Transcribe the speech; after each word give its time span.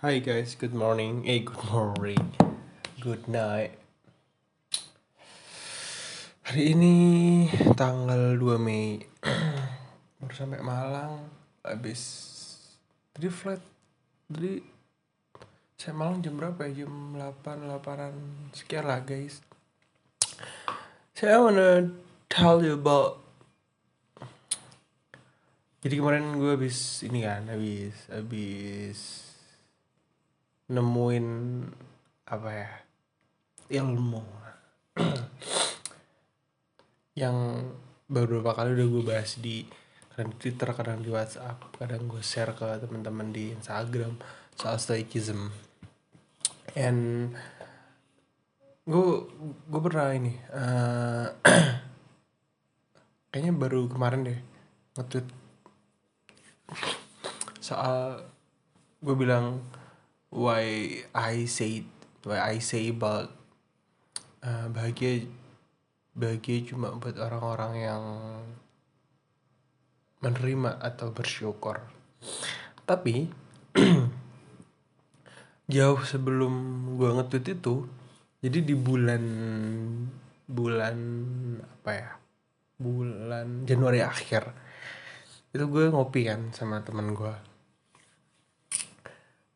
Hi 0.00 0.16
guys, 0.24 0.56
good 0.56 0.72
morning. 0.72 1.28
Eh, 1.28 1.44
good 1.44 1.60
morning. 1.68 2.32
Good 3.04 3.28
night. 3.28 3.76
Hari 6.48 6.72
ini 6.72 6.96
tanggal 7.76 8.32
2 8.40 8.56
Mei. 8.64 8.96
Baru 10.16 10.32
sampai 10.32 10.64
Malang 10.64 11.28
habis 11.60 12.00
tadi 13.12 13.28
flight 13.28 13.60
tadi 14.24 14.64
saya 15.76 15.92
Malang 15.92 16.24
jam 16.24 16.40
berapa 16.40 16.64
ya? 16.72 16.88
Jam 16.88 17.20
8 17.20 17.68
8 17.68 18.56
sekian 18.56 18.88
lah 18.88 19.04
guys. 19.04 19.44
Saya 21.12 21.44
wanna 21.44 21.92
tell 22.32 22.64
you 22.64 22.80
about 22.80 23.20
jadi 25.84 26.00
kemarin 26.00 26.40
gue 26.40 26.56
habis 26.56 27.04
ini 27.04 27.20
kan 27.20 27.52
habis 27.52 28.08
habis 28.08 29.29
nemuin 30.70 31.26
apa 32.30 32.50
ya 32.54 32.70
ilmu 33.82 34.22
yang 37.18 37.36
beberapa 38.14 38.54
kali 38.54 38.78
udah 38.78 38.86
gue 38.86 39.02
bahas 39.02 39.34
di 39.42 39.66
kadang 40.14 40.30
di 40.30 40.36
Twitter 40.38 40.70
kadang 40.70 41.02
di 41.02 41.10
WhatsApp 41.10 41.58
kadang 41.74 42.06
gue 42.06 42.22
share 42.22 42.54
ke 42.54 42.66
teman-teman 42.86 43.34
di 43.34 43.50
Instagram 43.50 44.14
soal 44.54 44.78
stoicism 44.78 45.50
and 46.78 47.34
gue 48.86 49.06
gue 49.66 49.80
pernah 49.82 50.14
ini 50.14 50.38
uh, 50.54 51.34
kayaknya 53.34 53.52
baru 53.58 53.90
kemarin 53.90 54.26
deh 54.26 54.40
nge-tweet 54.98 55.26
soal 57.58 58.22
gue 59.02 59.14
bilang 59.18 59.62
why 60.30 60.86
I 61.12 61.44
say 61.44 61.82
why 62.22 62.54
I 62.54 62.62
say 62.62 62.90
about 62.90 63.34
uh, 64.46 64.70
bahagia 64.70 65.26
bahagia 66.14 66.70
cuma 66.70 66.94
buat 66.94 67.18
orang-orang 67.18 67.72
yang 67.78 68.04
menerima 70.20 70.78
atau 70.78 71.10
bersyukur. 71.10 71.82
Tapi 72.86 73.30
jauh 75.74 76.00
sebelum 76.02 76.52
gue 76.98 77.10
nge-tweet 77.14 77.46
itu 77.58 77.86
jadi 78.40 78.58
di 78.64 78.74
bulan 78.74 79.22
bulan 80.50 80.96
apa 81.62 81.90
ya? 81.92 82.10
Bulan 82.80 83.68
Januari 83.68 84.00
akhir 84.00 84.70
itu 85.50 85.66
gue 85.66 85.90
ngopi 85.90 86.30
kan 86.30 86.54
sama 86.54 86.78
teman 86.86 87.10
gue 87.10 87.49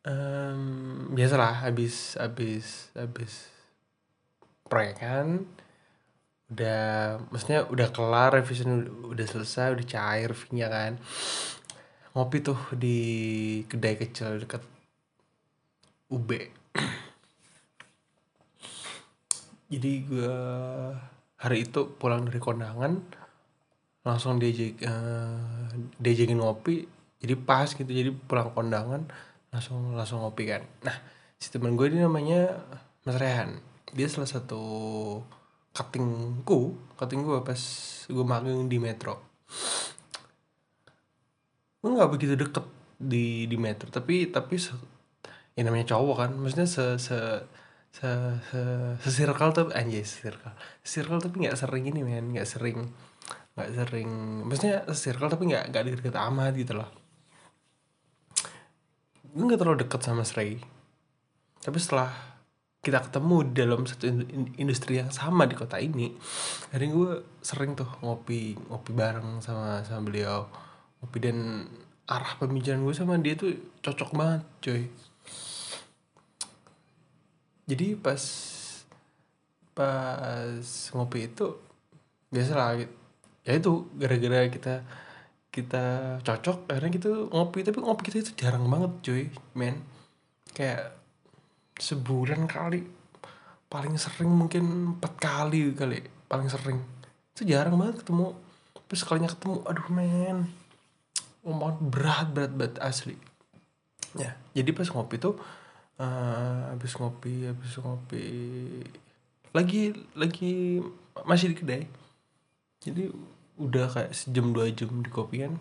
um, 0.05 1.11
biasalah 1.11 1.65
habis 1.65 2.15
habis 2.15 2.93
habis 2.93 3.49
proyek 4.65 5.01
kan 5.01 5.43
udah 6.53 7.17
maksudnya 7.33 7.65
udah 7.67 7.89
kelar 7.89 8.37
revision 8.37 8.85
udah 9.09 9.25
selesai 9.25 9.73
udah 9.73 9.85
cair 9.85 10.31
fee 10.31 10.61
kan. 10.61 11.01
Ngopi 12.15 12.37
tuh 12.39 12.59
di 12.71 12.99
kedai 13.67 13.99
kecil 13.99 14.39
deket 14.45 14.63
UB 16.13 16.29
jadi 19.73 19.91
gue 20.05 20.37
hari 21.41 21.57
itu 21.65 21.81
pulang 21.97 22.23
dari 22.23 22.37
kondangan 22.37 23.01
langsung 24.05 24.37
diajak 24.37 24.77
uh, 24.85 25.73
diajakin 25.97 26.37
ngopi 26.37 26.85
jadi 27.17 27.33
pas 27.33 27.73
gitu 27.73 27.89
jadi 27.89 28.13
pulang 28.13 28.53
kondangan 28.53 29.09
langsung 29.55 29.95
langsung 29.95 30.19
ngopi 30.19 30.43
kan. 30.51 30.67
Nah 30.83 30.95
si 31.39 31.47
teman 31.47 31.79
gue 31.79 31.87
ini 31.87 32.03
namanya 32.03 32.59
Mas 33.07 33.15
Rehan. 33.15 33.63
Dia 33.95 34.11
salah 34.11 34.27
satu 34.27 34.59
cuttingku 35.71 36.75
cutting 36.99 37.23
gue 37.23 37.39
pas 37.39 37.61
gue 38.11 38.25
magang 38.27 38.67
di 38.67 38.77
Metro. 38.83 39.23
Gue 41.79 41.89
nggak 41.95 42.11
begitu 42.11 42.35
deket 42.35 42.67
di 42.99 43.47
di 43.47 43.55
Metro 43.55 43.87
tapi 43.87 44.27
tapi 44.27 44.59
ya 45.55 45.63
namanya 45.63 45.95
cowok 45.95 46.15
kan. 46.19 46.31
Maksudnya 46.35 46.67
se 46.67 46.99
se 46.99 47.17
se 47.95 48.09
se, 48.51 48.61
se 48.99 49.09
circle 49.09 49.55
tuh 49.55 49.71
anjay 49.71 50.03
circle. 50.03 50.51
Circle 50.83 51.23
tapi 51.23 51.47
nggak 51.47 51.55
sering 51.55 51.87
ini 51.87 52.03
men. 52.03 52.35
Nggak 52.35 52.43
sering 52.43 52.91
nggak 53.55 53.71
sering 53.71 54.09
maksudnya 54.51 54.83
circle 54.91 55.31
tapi 55.31 55.47
nggak 55.47 55.71
nggak 55.71 55.83
deket-deket 55.87 56.19
amat 56.19 56.53
gitu 56.59 56.75
loh 56.75 57.04
gue 59.35 59.43
gak 59.43 59.59
terlalu 59.59 59.83
deket 59.83 60.01
sama 60.01 60.23
Srey 60.23 60.63
tapi 61.59 61.77
setelah 61.81 62.35
kita 62.85 63.01
ketemu 63.01 63.49
dalam 63.49 63.81
satu 63.89 64.05
industri 64.61 65.01
yang 65.01 65.09
sama 65.09 65.49
di 65.49 65.57
kota 65.57 65.81
ini 65.81 66.13
hari 66.69 66.93
gue 66.93 67.41
sering 67.41 67.73
tuh 67.73 67.89
ngopi 68.05 68.53
ngopi 68.69 68.93
bareng 68.93 69.41
sama 69.41 69.81
sama 69.81 70.05
beliau. 70.05 70.45
Ngopi 71.01 71.17
dan 71.17 71.65
arah 72.05 72.37
pembicaraan 72.37 72.85
gue 72.85 72.93
sama 72.93 73.17
dia 73.17 73.33
tuh 73.33 73.57
cocok 73.81 74.09
banget 74.13 74.41
coy. 74.61 74.83
Jadi 77.65 77.87
pas 77.97 78.21
pas 79.73 80.61
ngopi 80.93 81.25
itu 81.25 81.57
biasa 82.29 82.53
lah 82.53 82.77
ya 83.41 83.51
itu 83.57 83.89
gara-gara 83.97 84.45
kita 84.45 84.85
kita 85.55 86.19
cocok 86.19 86.67
akhirnya 86.67 86.91
kita 86.91 87.09
ngopi. 87.31 87.63
Tapi 87.63 87.79
ngopi 87.79 88.01
kita 88.11 88.17
itu 88.19 88.31
jarang 88.35 88.67
banget 88.67 88.91
cuy 88.99 89.23
men. 89.55 89.79
Kayak 90.51 90.99
sebulan 91.79 92.43
kali. 92.51 92.83
Paling 93.71 93.95
sering 93.95 94.27
mungkin 94.27 94.95
empat 94.99 95.15
kali 95.15 95.71
kali 95.71 96.03
paling 96.27 96.51
sering. 96.51 96.83
Itu 97.31 97.47
jarang 97.47 97.79
banget 97.79 98.03
ketemu. 98.03 98.35
Terus 98.91 98.99
sekalinya 98.99 99.31
ketemu 99.31 99.63
aduh 99.63 99.87
men. 99.87 100.51
Omongan 101.47 101.77
berat 101.87 102.27
berat 102.35 102.51
berat 102.51 102.75
asli. 102.83 103.15
Ya 104.19 104.35
jadi 104.51 104.75
pas 104.75 104.87
ngopi 104.91 105.15
tuh 105.19 105.39
uh, 105.99 106.71
habis 106.71 106.95
ngopi 106.99 107.47
habis 107.47 107.75
ngopi 107.79 108.27
lagi 109.55 109.95
lagi 110.15 110.83
masih 111.23 111.55
di 111.55 111.57
kedai. 111.59 111.83
Jadi 112.83 113.07
udah 113.55 113.87
kayak 113.91 114.11
sejam 114.11 114.51
dua 114.51 114.71
jam 114.71 114.91
di 114.99 115.09
kopian. 115.11 115.59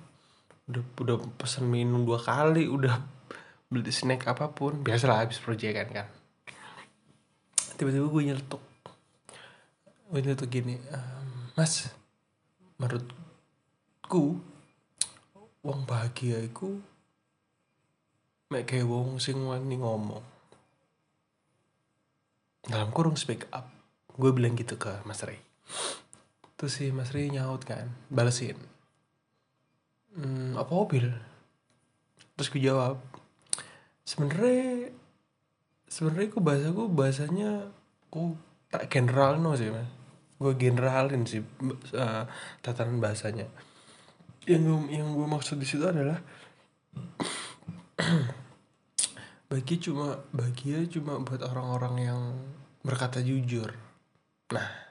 Udah 0.67 0.83
udah 1.01 1.17
pesen 1.37 1.69
minum 1.69 2.03
dua 2.03 2.19
kali 2.19 2.67
udah 2.67 2.99
beli 3.71 3.91
snack 3.91 4.27
apa 4.27 4.51
pun. 4.51 4.83
Biasa 4.83 5.05
lah 5.07 5.23
habis 5.23 5.39
proyekan 5.39 5.89
kan. 5.91 6.07
Tiba-tiba 7.75 8.07
gue 8.07 8.23
nyeletuk. 8.23 8.63
Gue 10.11 10.19
nyeletuk 10.23 10.49
gini 10.51 10.79
ehm, 10.79 11.55
mas 11.59 11.91
menurutku 12.79 14.39
uang 15.65 15.83
bahagia 15.89 16.39
itu 16.45 16.79
mek 18.53 18.69
kayak 18.71 18.87
wong 18.87 19.19
sing 19.19 19.43
wani 19.43 19.79
ngomong. 19.81 20.23
Dalam 22.65 22.89
kurung 22.95 23.19
speak 23.19 23.51
up 23.53 23.69
gue 24.15 24.31
bilang 24.31 24.55
gitu 24.55 24.79
ke 24.79 25.03
mas 25.03 25.21
Ray 25.27 25.43
terus 26.55 26.79
si 26.79 26.95
Mas 26.95 27.11
Ri 27.11 27.31
nyaut 27.31 27.63
kan 27.67 27.91
balesin. 28.11 28.57
Hmm, 30.15 30.55
apa 30.55 30.71
mobil? 30.71 31.11
Terus 32.39 32.49
gue 32.51 32.63
jawab 32.63 33.03
sebenarnya 34.07 34.95
sebenarnya 35.91 36.29
gue 36.31 36.43
bahasa 36.43 36.67
gue 36.71 36.87
bahasanya 36.87 37.51
gue 38.15 38.39
tak 38.71 38.87
general 38.91 39.43
no 39.43 39.59
sih 39.59 39.71
mas. 39.75 39.91
Gue 40.39 40.55
generalin 40.55 41.27
sih 41.27 41.43
uh, 41.99 42.25
tatanan 42.63 43.03
bahasanya. 43.03 43.51
Yang 44.47 44.63
gue 44.71 44.79
yang 44.95 45.09
gue 45.15 45.27
maksud 45.27 45.59
di 45.59 45.67
situ 45.67 45.83
adalah 45.83 46.23
bagi 49.51 49.79
cuma 49.83 50.19
bahagia 50.31 50.87
cuma 50.87 51.19
buat 51.23 51.43
orang-orang 51.43 51.95
yang 51.99 52.21
berkata 52.87 53.19
jujur. 53.19 53.75
Nah 54.55 54.84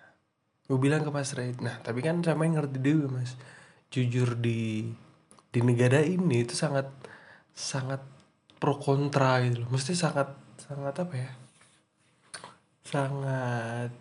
gue 0.63 0.79
bilang 0.79 1.03
ke 1.03 1.11
Mas 1.11 1.35
Ray 1.35 1.51
nah 1.59 1.75
tapi 1.83 1.99
kan 1.99 2.23
sama 2.23 2.47
yang 2.47 2.59
ngerti 2.59 2.77
dewi 2.79 3.05
Mas. 3.11 3.35
Jujur 3.93 4.39
di 4.39 4.89
di 5.53 5.59
negara 5.61 6.01
ini 6.01 6.41
itu 6.41 6.57
sangat 6.57 6.89
sangat 7.53 8.01
pro 8.57 8.79
kontra 8.81 9.37
gitu 9.45 9.63
loh. 9.63 9.69
Mesti 9.69 9.93
sangat 9.93 10.33
sangat 10.57 10.95
apa 10.97 11.13
ya? 11.13 11.31
Sangat 12.81 13.91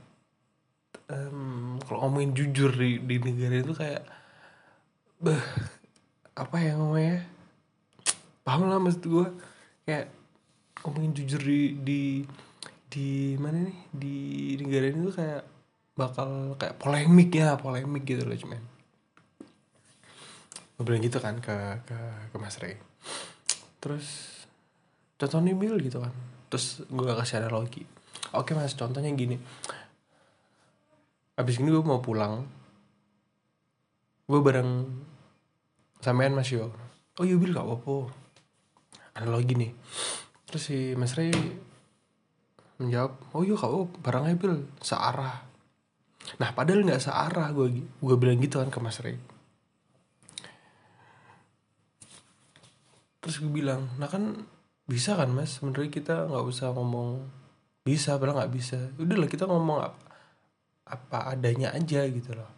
um, 1.12 1.76
kalau 1.84 2.08
ngomongin 2.08 2.32
jujur 2.32 2.72
di 2.72 3.04
di 3.04 3.16
negara 3.20 3.54
itu 3.60 3.74
kayak 3.76 4.02
beh 5.20 5.44
apa 6.40 6.56
ya 6.56 6.72
ngomongnya? 6.80 7.28
Paham 8.42 8.72
lah 8.72 8.80
maksud 8.80 9.04
gue 9.04 9.26
kayak 9.84 10.08
ngomongin 10.82 11.12
jujur 11.12 11.42
di 11.44 11.60
di 11.84 12.02
di 12.88 13.08
mana 13.36 13.68
nih? 13.68 13.78
Di 13.92 14.16
negara 14.56 14.88
ini 14.88 15.00
tuh 15.04 15.16
kayak 15.20 15.51
bakal 15.92 16.56
kayak 16.56 16.80
polemik 16.80 17.30
ya 17.32 17.56
polemik 17.60 18.04
gitu 18.08 18.24
loh 18.24 18.36
cuman. 18.36 18.62
Gue 20.76 20.82
bilang 20.88 21.02
gitu 21.04 21.18
kan 21.20 21.38
ke 21.38 21.84
ke 21.84 21.98
ke 22.32 22.36
Mas 22.40 22.56
Ray 22.58 22.80
terus 23.82 24.06
contoh 25.18 25.42
nih 25.42 25.58
Bill 25.58 25.76
gitu 25.82 25.98
kan. 25.98 26.14
Terus 26.46 26.86
gue 26.86 27.12
kasih 27.18 27.42
analogi. 27.42 27.82
Oke 28.32 28.54
mas 28.54 28.78
contohnya 28.78 29.10
gini. 29.10 29.36
Abis 31.34 31.58
ini 31.58 31.74
gue 31.74 31.82
mau 31.82 31.98
pulang. 31.98 32.46
Gue 34.30 34.38
bareng 34.38 34.86
sampean 35.98 36.38
mas 36.38 36.46
yo. 36.54 36.70
Oh 37.18 37.26
iya 37.26 37.34
Bill 37.34 37.50
gak 37.50 37.66
apa-apa. 37.66 38.14
Analogi 39.18 39.58
nih. 39.58 39.72
Terus 40.46 40.62
si 40.62 40.78
mas 40.94 41.18
Ray 41.18 41.34
menjawab 42.78 43.18
oh 43.34 43.42
iya 43.42 43.54
kau 43.58 43.90
barangnya 43.98 44.38
Bill 44.38 44.62
searah 44.78 45.51
nah 46.38 46.54
padahal 46.54 46.86
nggak 46.86 47.02
searah 47.02 47.50
gue 47.50 47.82
gue 47.82 48.16
bilang 48.18 48.38
gitu 48.38 48.62
kan 48.62 48.70
ke 48.70 48.78
mas 48.78 48.98
Ray 49.02 49.18
terus 53.22 53.38
gue 53.38 53.50
bilang 53.50 53.86
nah 53.98 54.10
kan 54.10 54.46
bisa 54.82 55.14
kan 55.14 55.30
mas? 55.30 55.56
Sebenarnya 55.56 55.88
kita 55.88 56.14
nggak 56.26 56.44
usah 56.46 56.74
ngomong 56.74 57.22
bisa 57.86 58.18
padahal 58.18 58.44
nggak 58.44 58.54
bisa. 58.54 58.78
Udahlah 58.98 59.28
kita 59.30 59.46
ngomong 59.46 59.78
apa, 59.78 60.00
apa 60.86 61.18
adanya 61.32 61.72
aja 61.72 62.02
gitu 62.06 62.34
loh. 62.34 62.50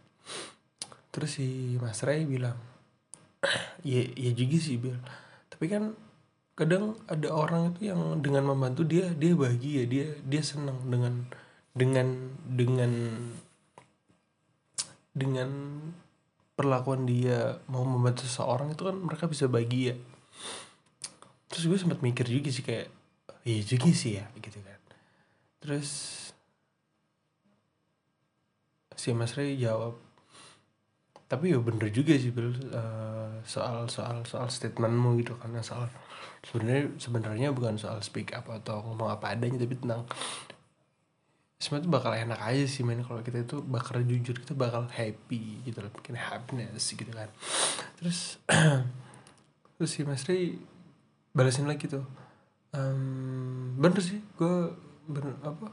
Terus 1.13 1.31
si 1.39 1.79
mas 1.79 2.03
Ray 2.03 2.27
bilang 2.27 2.57
ya 3.87 4.03
ya 4.17 4.31
juga 4.35 4.57
sih 4.59 4.81
Bill 4.81 4.97
tapi 5.53 5.71
kan 5.71 5.95
kadang 6.59 6.99
ada 7.07 7.31
orang 7.31 7.71
itu 7.71 7.95
yang 7.95 8.19
dengan 8.19 8.51
membantu 8.51 8.83
dia 8.83 9.15
dia 9.15 9.39
bahagia 9.39 9.87
dia 9.87 10.19
dia 10.27 10.43
senang 10.43 10.83
dengan 10.91 11.31
dengan 11.71 12.35
dengan 12.43 12.91
dengan 15.15 15.81
perlakuan 16.59 17.07
dia 17.07 17.63
mau 17.71 17.87
membantu 17.87 18.27
seseorang 18.27 18.75
itu 18.75 18.83
kan 18.85 18.97
mereka 18.99 19.31
bisa 19.31 19.47
bahagia. 19.47 19.95
Terus 21.49 21.65
gue 21.71 21.79
sempat 21.79 22.03
mikir 22.03 22.27
juga 22.27 22.51
sih 22.51 22.67
kayak 22.67 22.91
iya 23.47 23.63
juga 23.63 23.91
sih 23.95 24.19
ya 24.19 24.27
gitu 24.43 24.59
kan. 24.59 24.81
Terus 25.63 25.91
si 28.95 29.11
Mas 29.15 29.35
Ray 29.39 29.59
jawab 29.59 29.99
tapi 31.25 31.51
ya 31.51 31.59
bener 31.59 31.89
juga 31.91 32.15
sih 32.15 32.31
Bill 32.31 32.53
uh, 32.71 33.43
soal 33.43 33.89
soal 33.89 34.23
soal 34.29 34.47
statementmu 34.47 35.19
gitu 35.19 35.35
kan 35.41 35.51
soal 35.65 35.89
sebenarnya 36.45 36.95
sebenarnya 37.01 37.49
bukan 37.51 37.81
soal 37.81 37.99
speak 38.05 38.37
up 38.37 38.47
atau 38.47 38.85
ngomong 38.85 39.09
apa 39.09 39.35
adanya 39.35 39.65
tapi 39.65 39.75
tentang 39.75 40.05
sebenarnya 41.65 41.89
bakal 41.89 42.13
enak 42.13 42.41
aja 42.45 42.65
sih 42.69 42.85
men. 42.85 43.01
Kalau 43.01 43.25
kita 43.25 43.41
itu 43.41 43.65
bakal 43.65 44.05
jujur 44.05 44.37
kita 44.37 44.53
bakal 44.53 44.85
happy 44.93 45.65
gitu 45.65 45.81
loh. 45.81 45.89
Bikin 45.89 46.13
happiness 46.13 46.93
gitu 46.93 47.09
kan. 47.09 47.33
Terus 47.97 48.37
terus 49.81 49.91
si 49.91 50.05
Mas 50.05 50.29
Ray 50.29 50.61
balasin 51.33 51.65
lagi 51.65 51.89
tuh. 51.89 52.05
Um, 52.77 53.73
bener 53.81 54.03
sih 54.05 54.21
gue 54.35 54.75
bener 55.09 55.39
apa 55.47 55.71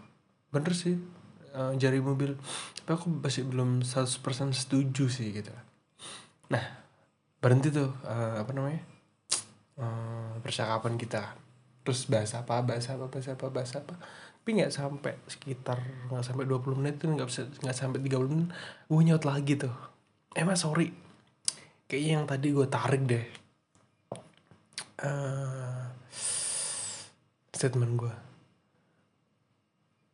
bener 0.54 0.72
sih 0.72 0.96
uh, 1.52 1.76
jari 1.76 2.00
mobil. 2.00 2.40
Tapi 2.88 2.96
aku 2.96 3.12
masih 3.12 3.44
belum 3.52 3.84
100% 3.84 4.56
setuju 4.56 5.12
sih 5.12 5.36
gitu. 5.36 5.52
Nah 6.48 6.64
berhenti 7.44 7.68
tuh 7.68 7.92
uh, 8.08 8.40
apa 8.40 8.52
namanya 8.56 8.80
uh, 9.76 10.40
percakapan 10.40 10.96
kita. 10.96 11.36
Terus 11.84 12.08
bahas 12.08 12.32
apa 12.32 12.64
bahas 12.64 12.88
apa 12.88 13.12
bahas 13.12 13.28
apa 13.28 13.46
bahas 13.52 13.76
apa 13.76 14.00
tapi 14.42 14.58
nggak 14.58 14.74
sampai 14.74 15.14
sekitar 15.30 15.78
nggak 16.10 16.26
sampai 16.26 16.50
20 16.50 16.82
menit 16.82 16.98
tuh 16.98 17.14
nggak 17.14 17.30
bisa 17.30 17.46
nggak 17.62 17.78
sampai 17.78 18.02
30 18.02 18.26
menit 18.26 18.50
gue 18.90 19.02
nyaut 19.06 19.22
lagi 19.22 19.54
tuh. 19.54 19.76
Eh 20.34 20.42
mas 20.42 20.66
sorry. 20.66 20.90
Kayaknya 21.86 22.10
yang 22.10 22.26
tadi 22.26 22.48
gue 22.50 22.66
tarik 22.66 23.06
deh. 23.06 23.26
Uh, 24.98 25.94
statement 27.54 27.94
gue 28.02 28.14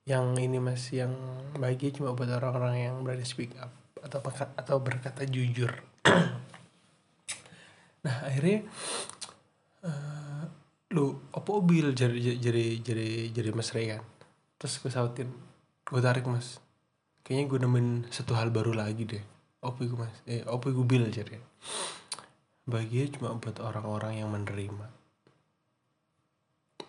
yang 0.07 0.35
ini 0.35 0.59
mas 0.59 0.91
yang 0.91 1.15
bahagia 1.55 1.95
cuma 1.95 2.11
buat 2.11 2.27
orang-orang 2.27 2.83
yang 2.83 2.95
berani 3.07 3.23
speak 3.23 3.55
up 3.63 3.71
atau 4.03 4.19
atau 4.59 4.75
berkata 4.83 5.23
jujur. 5.23 5.71
Nah 8.07 8.23
akhirnya 8.23 8.63
uh, 9.83 10.43
lu 10.95 11.15
apa 11.35 11.51
bil 11.59 11.91
jadi 11.91 12.39
jadi 12.39 12.79
jadi 12.79 13.07
jadi 13.35 13.49
mas 13.51 13.75
Ray 13.75 13.91
kan 13.91 14.03
terus 14.57 14.81
gue 14.81 14.91
sautin 14.91 15.29
gue 15.87 16.01
tarik 16.03 16.27
mas. 16.27 16.59
Kayaknya 17.23 17.45
gue 17.47 17.59
nemuin 17.63 17.89
satu 18.11 18.35
hal 18.35 18.51
baru 18.51 18.75
lagi 18.75 19.03
deh. 19.07 19.23
Opo 19.63 19.83
gue 19.85 19.97
mas? 19.97 20.15
Eh 20.27 20.43
opo 20.45 20.69
gue 20.69 20.85
bil 20.85 21.07
jadi 21.09 21.39
bahagia 22.67 23.07
cuma 23.15 23.31
buat 23.39 23.57
orang-orang 23.63 24.19
yang 24.19 24.29
menerima. 24.29 24.91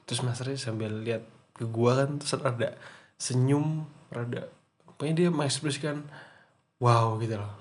Terus 0.05 0.21
mas 0.27 0.43
Ray 0.43 0.59
sambil 0.59 0.91
lihat 1.07 1.23
ke 1.55 1.65
gue 1.65 1.91
kan 1.95 2.19
terus 2.19 2.35
ada 2.35 2.75
senyum 3.19 3.87
rada 4.15 4.47
pokoknya 4.87 5.15
dia 5.15 5.29
mengekspresikan 5.31 6.03
wow 6.83 7.15
gitu 7.23 7.39
loh. 7.39 7.55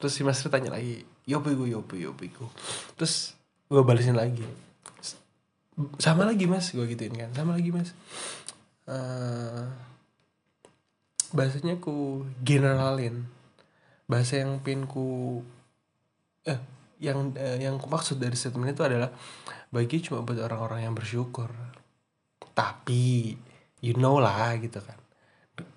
Terus 0.00 0.12
si 0.16 0.24
mas 0.24 0.40
Ray 0.40 0.48
tanya 0.48 0.72
lagi 0.72 1.04
yopi 1.28 1.52
gue 1.52 1.68
yopi 1.76 1.96
yopi 2.08 2.26
gue 2.32 2.50
terus 2.96 3.36
gue 3.68 3.82
balesin 3.84 4.16
lagi. 4.16 4.42
Sama 6.00 6.24
lagi 6.24 6.48
mas 6.48 6.72
gue 6.72 6.88
gituin 6.88 7.12
kan. 7.12 7.30
Sama 7.36 7.52
lagi 7.52 7.68
mas 7.68 7.92
uh, 8.90 9.62
bahasanya 11.30 11.78
ku 11.78 12.26
generalin. 12.42 13.26
Bahasa 14.10 14.42
yang 14.42 14.58
pin 14.66 14.90
ku 14.90 15.38
eh 16.42 16.58
yang 16.98 17.32
eh, 17.38 17.62
yang 17.62 17.78
ku 17.78 17.86
maksud 17.86 18.18
dari 18.18 18.34
statement 18.34 18.74
itu 18.74 18.82
adalah 18.82 19.14
bagi 19.70 20.02
cuma 20.02 20.26
buat 20.26 20.42
orang-orang 20.42 20.90
yang 20.90 20.94
bersyukur. 20.98 21.50
Tapi 22.52 23.34
you 23.80 23.94
know 23.94 24.18
lah 24.18 24.58
gitu 24.58 24.82
kan. 24.82 24.98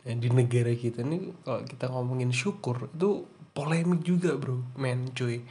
Di 0.04 0.30
negara 0.32 0.74
kita 0.74 1.06
ini 1.06 1.32
kalau 1.46 1.62
kita 1.64 1.86
ngomongin 1.92 2.34
syukur 2.34 2.90
itu 2.90 3.30
polemik 3.54 4.02
juga 4.02 4.34
bro 4.34 4.66
men 4.82 5.14
cuy. 5.14 5.46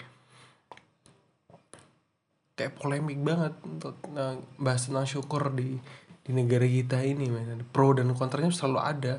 Kayak 2.52 2.76
polemik 2.76 3.16
banget 3.22 3.54
untuk 3.64 3.96
nah, 4.12 4.36
bahas 4.60 4.84
tentang 4.84 5.08
syukur 5.08 5.54
di 5.56 5.78
di 6.22 6.30
negara 6.34 6.66
kita 6.66 7.02
ini 7.02 7.26
men. 7.28 7.66
Pro 7.70 7.94
dan 7.94 8.10
kontranya 8.14 8.50
selalu 8.50 8.78
ada. 8.78 9.14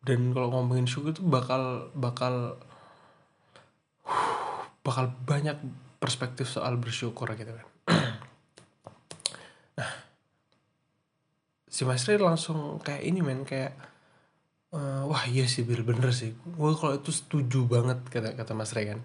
Dan 0.00 0.32
kalau 0.32 0.48
ngomongin 0.48 0.88
syukur 0.88 1.12
itu 1.12 1.20
bakal 1.24 1.92
bakal 1.92 2.56
bakal 4.86 5.12
banyak 5.28 5.60
perspektif 6.00 6.48
soal 6.48 6.80
bersyukur 6.80 7.28
gitu 7.36 7.52
kan. 7.52 7.66
Nah 9.78 10.10
si 11.70 11.86
Mas 11.86 12.02
Ray 12.04 12.18
langsung 12.18 12.82
kayak 12.82 13.06
ini 13.06 13.22
men 13.22 13.46
kayak 13.46 13.72
uh, 14.74 15.06
wah 15.06 15.22
iya 15.30 15.46
sih 15.46 15.62
Bill 15.62 15.86
bener 15.86 16.10
sih. 16.10 16.34
Gue 16.34 16.74
kalau 16.74 16.98
itu 16.98 17.14
setuju 17.14 17.64
banget 17.70 18.02
kata 18.10 18.34
kata 18.34 18.52
Mas 18.58 18.74
Ray 18.74 18.90
kan. 18.90 19.00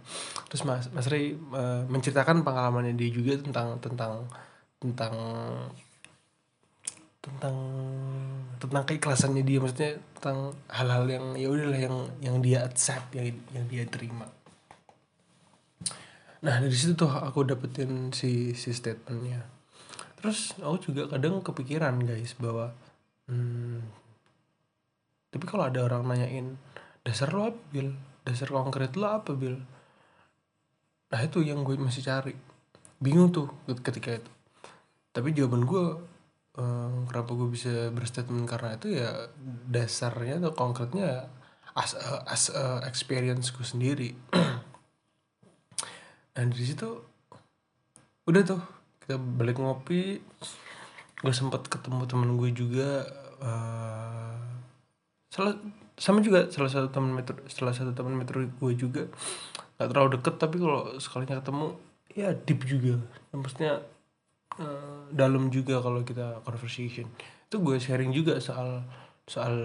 Terus 0.49 0.65
Mas 0.65 0.89
Mas 0.89 1.07
Ray 1.07 1.37
uh, 1.53 1.85
menceritakan 1.85 2.41
pengalamannya 2.41 2.97
dia 2.97 3.13
juga 3.13 3.37
tentang 3.37 3.77
tentang 3.77 4.25
tentang 4.81 5.13
tentang 7.25 7.57
tentang 8.61 8.83
keikhlasannya 8.85 9.41
dia 9.41 9.57
maksudnya 9.57 9.97
tentang 10.17 10.53
hal-hal 10.69 11.05
yang 11.09 11.25
ya 11.33 11.47
udahlah 11.49 11.81
yang 11.81 11.97
yang 12.21 12.37
dia 12.45 12.61
accept 12.61 13.17
yang 13.17 13.33
yang 13.49 13.65
dia 13.65 13.83
terima. 13.89 14.29
Nah 16.45 16.61
dari 16.61 16.73
situ 16.77 16.93
tuh 16.93 17.09
aku 17.09 17.41
dapetin 17.41 18.13
si 18.13 18.53
si 18.53 18.69
statementnya. 18.69 19.41
Terus 20.21 20.53
aku 20.61 20.93
juga 20.93 21.09
kadang 21.09 21.41
kepikiran 21.41 21.97
guys 22.05 22.37
bahwa 22.37 22.69
hmm, 23.25 23.81
tapi 25.33 25.45
kalau 25.49 25.65
ada 25.65 25.81
orang 25.81 26.05
nanyain 26.05 26.55
dasar 27.01 27.33
lo 27.33 27.49
apa 27.49 27.61
bil? 27.73 27.91
Dasar 28.21 28.53
konkret 28.53 28.93
lo 28.93 29.09
apa 29.09 29.33
bil? 29.33 29.59
Nah 31.11 31.19
itu 31.19 31.41
yang 31.41 31.65
gue 31.65 31.75
masih 31.75 32.05
cari. 32.05 32.37
Bingung 33.01 33.33
tuh 33.33 33.51
ketika 33.81 34.15
itu. 34.15 34.31
Tapi 35.11 35.35
jawaban 35.35 35.67
gue 35.67 36.14
um, 36.59 37.07
kenapa 37.07 37.31
gue 37.35 37.49
bisa 37.51 37.91
berstatement 37.91 38.47
karena 38.47 38.79
itu 38.79 38.87
ya 38.99 39.09
dasarnya 39.69 40.39
atau 40.39 40.53
konkretnya 40.55 41.27
as 41.75 41.91
a, 41.95 42.23
as 42.27 42.43
a 42.51 42.83
experience 42.87 43.51
gue 43.51 43.67
sendiri. 43.67 44.09
Dan 46.35 46.51
di 46.51 46.63
situ 46.63 46.89
udah 48.25 48.41
tuh 48.41 48.61
kita 49.05 49.21
balik 49.21 49.61
ngopi 49.61 50.17
gue 51.21 51.33
sempat 51.33 51.69
ketemu 51.69 52.09
temen 52.09 52.35
gue 52.41 52.49
juga 52.51 53.05
uh, 53.37 54.33
salah 55.29 55.53
sama 55.95 56.19
juga 56.19 56.51
salah 56.51 56.67
satu 56.67 56.91
teman 56.91 57.15
metro 57.15 57.39
salah 57.47 57.71
satu 57.71 57.95
teman 57.95 58.15
metro 58.15 58.39
gue 58.39 58.73
juga. 58.75 59.07
Nggak 59.75 59.87
terlalu 59.91 60.09
deket 60.19 60.35
tapi 60.39 60.55
kalau 60.59 60.95
sekalinya 60.99 61.39
ketemu 61.43 61.67
ya 62.15 62.31
deep 62.31 62.63
juga. 62.63 63.03
Maksudnya 63.35 63.83
uh, 64.59 65.07
dalam 65.11 65.47
juga 65.49 65.79
kalau 65.79 66.01
kita 66.01 66.41
conversation. 66.43 67.07
Itu 67.47 67.61
gue 67.61 67.77
sharing 67.79 68.11
juga 68.11 68.37
soal 68.41 68.83
soal 69.25 69.55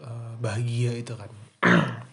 uh, 0.00 0.34
bahagia 0.40 0.96
itu 0.96 1.14
kan. 1.14 1.30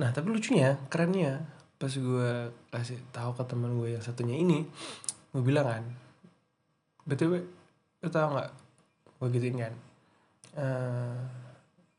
Nah 0.00 0.16
tapi 0.16 0.32
lucunya 0.32 0.80
kerennya 0.88 1.44
pas 1.76 1.92
gue 1.92 2.48
kasih 2.72 2.96
tahu 3.12 3.36
ke 3.36 3.44
teman 3.44 3.76
gue 3.76 3.96
yang 3.96 4.00
satunya 4.00 4.32
ini 4.32 4.64
gue 5.28 5.44
bilang 5.44 5.68
kan 5.68 5.84
btw 7.04 7.44
lo 8.00 8.08
tau 8.08 8.32
nggak 8.32 8.50
gue 9.20 9.28
gituin 9.36 9.56
kan? 9.60 9.74
Eh, 10.56 11.20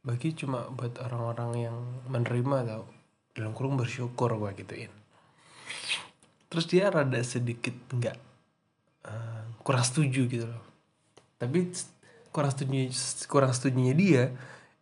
bagi 0.01 0.33
cuma 0.33 0.65
buat 0.73 0.97
orang-orang 0.97 1.51
yang 1.69 1.77
menerima 2.09 2.57
tau 2.65 2.83
dalam 3.37 3.53
kurung 3.53 3.77
bersyukur 3.77 4.33
gue 4.33 4.49
gituin. 4.65 4.89
Terus 6.49 6.65
dia 6.65 6.89
rada 6.89 7.21
sedikit 7.21 7.77
nggak 7.93 8.30
eh, 9.07 9.41
kurang 9.61 9.85
setuju 9.85 10.21
gitu 10.29 10.45
loh. 10.49 10.63
Tapi 11.37 11.73
kurang 12.31 12.51
setuju 12.53 12.89
kurang 13.27 13.51
setujunya 13.51 13.93
dia 13.93 14.23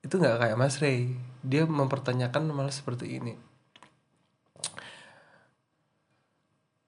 itu 0.06 0.16
nggak 0.16 0.38
kayak 0.40 0.58
Mas 0.60 0.80
Ray 0.80 1.12
dia 1.44 1.64
mempertanyakan 1.68 2.52
malah 2.52 2.72
seperti 2.72 3.20
ini. 3.20 3.34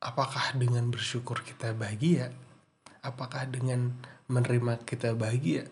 Apakah 0.01 0.57
dengan 0.57 0.89
bersyukur 0.89 1.45
kita 1.45 1.77
bahagia? 1.77 2.33
Apakah 3.05 3.45
dengan 3.45 3.93
menerima 4.25 4.81
kita 4.81 5.13
bahagia? 5.13 5.69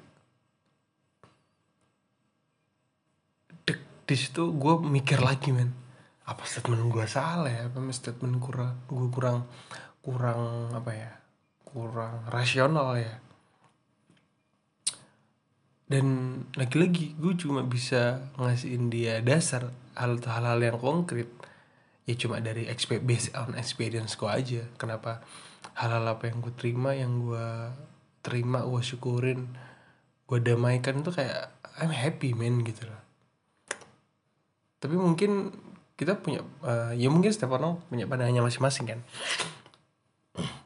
Di 4.10 4.16
situ 4.18 4.54
gue 4.54 4.74
mikir 4.82 5.22
lagi 5.22 5.54
men. 5.54 5.74
Apa 6.30 6.46
statement 6.46 6.94
gue 6.94 7.06
salah 7.10 7.50
ya? 7.50 7.70
Apa 7.70 7.82
statement 7.90 8.38
kurang 8.38 8.86
gue 8.86 9.10
kurang 9.10 9.50
kurang 10.06 10.74
apa 10.74 10.92
ya 10.94 11.19
kurang 11.74 12.26
rasional 12.30 12.98
ya. 12.98 13.18
Dan 15.90 16.06
lagi-lagi 16.54 17.18
gue 17.18 17.34
cuma 17.34 17.66
bisa 17.66 18.30
ngasihin 18.38 18.94
dia 18.94 19.26
dasar 19.26 19.74
hal-hal 19.98 20.62
yang 20.62 20.78
konkret. 20.78 21.30
Ya 22.06 22.14
cuma 22.14 22.38
dari 22.42 22.70
expe- 22.70 23.02
based 23.02 23.34
on 23.34 23.58
experience 23.58 24.14
gue 24.14 24.30
aja. 24.30 24.62
Kenapa 24.78 25.26
hal-hal 25.74 26.06
apa 26.06 26.30
yang 26.30 26.46
gue 26.46 26.54
terima 26.54 26.94
yang 26.94 27.26
gue 27.26 27.48
terima 28.22 28.62
gue 28.68 28.82
syukurin 28.84 29.50
gue 30.30 30.40
damaikan 30.46 31.02
itu 31.02 31.10
kayak 31.10 31.50
I'm 31.82 31.90
happy 31.90 32.38
man 32.38 32.62
gitu 32.62 32.86
loh. 32.86 33.02
Tapi 34.78 34.94
mungkin 34.94 35.50
kita 36.00 36.16
punya 36.22 36.46
eh, 36.64 36.96
ya 36.96 37.10
mungkin 37.12 37.34
setiap 37.34 37.60
orang 37.60 37.82
punya 37.92 38.08
pandangannya 38.08 38.40
masing-masing 38.40 38.88
kan 38.88 39.00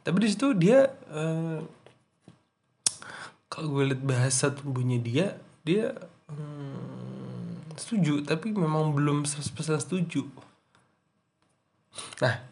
tapi 0.04 0.18
di 0.20 0.28
situ 0.28 0.52
dia 0.52 0.92
eh, 0.92 1.60
kalau 3.48 3.68
gue 3.72 3.84
lihat 3.96 4.04
bahasa 4.04 4.52
tubuhnya 4.52 5.00
dia 5.00 5.40
dia 5.64 5.96
hmm, 6.28 7.72
setuju. 7.80 8.20
Tapi 8.28 8.52
memang 8.52 8.92
belum 8.92 9.24
100% 9.24 9.56
setuju. 9.80 10.28
Nah 12.20 12.52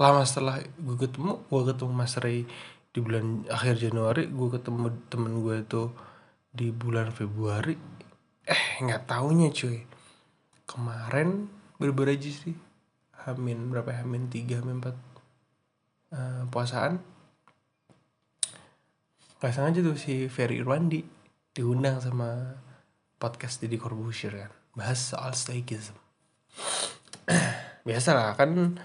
lama 0.00 0.24
setelah 0.24 0.64
gue 0.64 0.96
ketemu 0.96 1.44
gue 1.44 1.62
ketemu 1.68 1.92
Mas 1.92 2.16
Ray 2.16 2.48
di 2.90 2.98
bulan 3.04 3.44
akhir 3.52 3.76
Januari 3.84 4.32
gue 4.32 4.48
ketemu 4.48 4.96
temen 5.12 5.44
gue 5.44 5.60
itu 5.60 5.82
di 6.50 6.74
bulan 6.74 7.14
Februari. 7.14 7.76
Eh 8.42 8.64
nggak 8.82 9.06
taunya 9.06 9.54
cuy. 9.54 9.86
Kemarin 10.66 11.46
baru 11.78 11.94
aja 12.08 12.32
sih 12.32 12.69
Hamin 13.28 13.68
berapa 13.68 13.92
ya? 13.92 14.04
Hamin 14.04 14.32
3 14.32 14.60
Hamin 14.60 14.80
4 14.80 14.94
eh, 16.14 16.42
puasaan. 16.48 17.00
Gak 19.40 19.52
sengaja 19.56 19.80
tuh 19.80 19.96
si 19.96 20.28
Ferry 20.28 20.60
Irwandi 20.60 21.00
diundang 21.56 22.00
sama 22.00 22.60
podcast 23.16 23.60
Deddy 23.60 23.80
Corbuzier 23.80 24.32
kan? 24.36 24.52
Bahas 24.76 25.00
soal 25.00 25.32
stoicism 25.34 25.96
biasa 27.88 28.10
lah 28.12 28.36
kan 28.36 28.76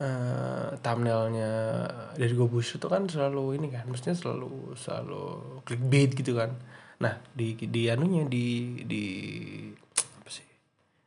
eh, 0.00 0.68
thumbnailnya 0.80 1.50
dari 2.16 2.34
Corbuzier 2.36 2.78
tuh 2.80 2.90
kan 2.92 3.08
selalu 3.08 3.60
ini 3.60 3.68
kan 3.72 3.88
maksudnya 3.88 4.16
selalu 4.16 4.76
selalu 4.76 5.24
clickbait 5.64 6.12
gitu 6.12 6.36
kan. 6.36 6.52
Nah 7.00 7.20
di 7.32 7.56
di 7.56 7.88
anunya 7.88 8.28
di 8.28 8.80
di 8.84 9.04
apa 10.20 10.30
sih? 10.30 10.46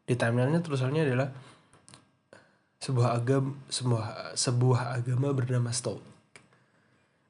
Di 0.07 0.13
thumbnailnya 0.17 0.63
tulisannya 0.65 1.03
adalah 1.05 1.29
sebuah 2.77 3.17
agama 3.17 3.57
sebuah 3.73 4.05
sebuah 4.37 4.81
agama 5.01 5.33
bernama 5.33 5.73
Stoic. 5.73 6.01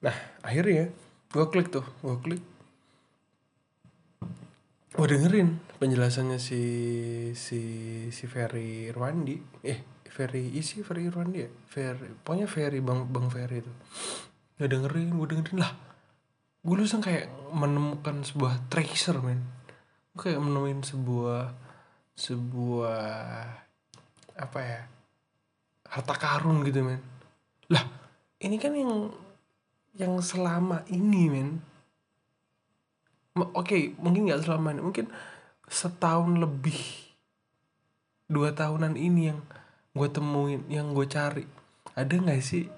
Nah 0.04 0.16
akhirnya 0.44 0.92
gue 1.32 1.46
klik 1.48 1.72
tuh 1.72 1.88
gue 2.04 2.18
klik. 2.20 2.44
Gue 4.98 5.08
dengerin 5.08 5.62
penjelasannya 5.78 6.42
si 6.42 6.62
si 7.38 7.62
si 8.12 8.24
Ferry 8.28 8.92
Irwandi. 8.92 9.64
Eh 9.64 9.80
Ferry 10.08 10.52
isi 10.58 10.84
Ferry 10.84 11.08
Irwandi 11.08 11.38
ya? 11.46 11.50
Ferry 11.70 12.10
pokoknya 12.26 12.48
Ferry 12.50 12.80
bang 12.82 13.06
bang 13.08 13.28
Ferry 13.30 13.62
itu 13.64 13.74
gue 14.58 14.68
dengerin 14.68 15.14
gue 15.14 15.28
dengerin 15.32 15.60
lah. 15.62 15.72
Gue 16.66 16.76
langsung 16.76 17.00
kayak 17.00 17.30
menemukan 17.56 18.26
sebuah 18.26 18.68
treasure 18.68 19.22
men. 19.24 19.46
Gue 20.12 20.34
kayak 20.34 20.42
menemuin 20.44 20.82
sebuah 20.84 21.54
sebuah 22.18 23.06
apa 24.38 24.60
ya 24.60 24.82
harta 25.98 26.14
karun 26.14 26.62
gitu 26.62 26.86
men. 26.86 27.02
Lah 27.74 27.82
ini 28.38 28.62
kan 28.62 28.78
yang 28.78 29.10
yang 29.98 30.14
selama 30.22 30.86
ini 30.94 31.24
men. 31.34 31.50
Oke 33.58 33.98
mungkin 33.98 34.30
nggak 34.30 34.46
selama 34.46 34.78
ini 34.78 34.82
mungkin 34.86 35.10
setahun 35.66 36.38
lebih 36.38 36.78
dua 38.30 38.54
tahunan 38.54 38.94
ini 38.94 39.34
yang 39.34 39.42
gue 39.98 40.10
temuin 40.14 40.62
yang 40.70 40.94
gue 40.94 41.10
cari. 41.10 41.50
Ada 41.98 42.14
nggak 42.14 42.42
sih 42.46 42.70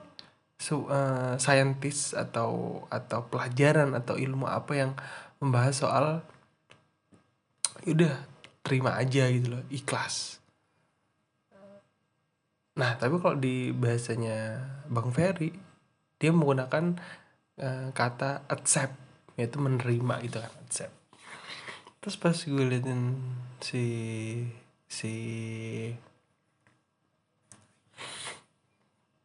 so, 0.59 0.88
eh, 0.91 1.35
scientist 1.39 2.15
atau 2.15 2.83
atau 2.88 3.27
pelajaran 3.27 3.95
atau 3.95 4.19
ilmu 4.19 4.47
apa 4.47 4.73
yang 4.75 4.91
membahas 5.39 5.75
soal 5.75 6.05
udah 7.88 8.11
terima 8.59 8.99
aja 8.99 9.31
gitu 9.31 9.55
loh 9.55 9.63
ikhlas 9.71 10.43
nah 12.79 12.95
tapi 12.95 13.19
kalau 13.19 13.36
di 13.36 13.75
bahasanya 13.75 14.63
bang 14.88 15.09
Ferry 15.12 15.51
dia 16.19 16.31
menggunakan 16.31 16.95
eh, 17.59 17.88
kata 17.91 18.48
accept 18.48 18.95
yaitu 19.39 19.55
menerima 19.63 20.19
gitu 20.27 20.38
kan 20.43 20.51
accept. 20.67 20.95
Terus 22.03 22.15
pas 22.19 22.36
gue 22.36 22.63
liatin 22.67 23.15
si 23.63 23.83
si 24.83 25.13